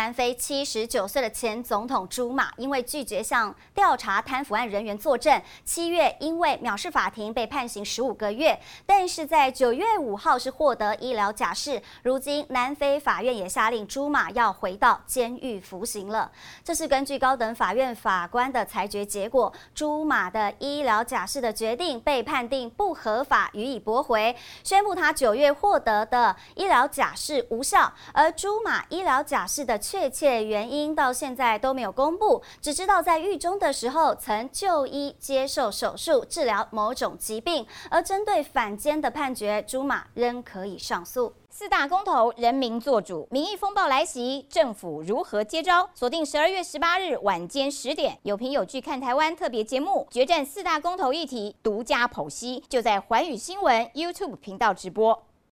[0.00, 11.82] 南非七十九岁的前总统朱马，因为拒绝向调查贪腐案人员作证，七月因为藐视法庭被判刑十五个月，但是在九月五号是获得医疗假释。
[12.02, 16.32] 如今南非法院也下令朱马要回到监狱服刑了。
[16.64, 27.92] 这是根据高等法院法官的裁决结果，朱马的医疗假释的决定被判定不合法，予以驳回，宣布他九月获得的医疗假释无效。
[28.14, 37.66] 而朱马医疗假释的确切原因到现在都没有公布，只知道在狱中的时候曾就医接受手术治疗某种疾病。
[37.90, 41.34] 而针对反监的判决，朱马仍可以上诉。
[41.48, 45.90] 四大公投，人民做主，民意风暴来袭，政府如何接招？
[45.92, 55.29] 锁定十二月十八日晚间十点，有凭有据看台湾特别节目，决战四大公投议题，独家剖析，就在寰宇新闻 YouTube 频道直播。